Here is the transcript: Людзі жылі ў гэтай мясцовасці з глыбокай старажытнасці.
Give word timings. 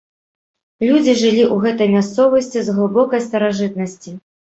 Людзі 0.87 1.13
жылі 1.19 1.45
ў 1.53 1.67
гэтай 1.67 1.93
мясцовасці 1.99 2.67
з 2.67 2.79
глыбокай 2.81 3.27
старажытнасці. 3.31 4.21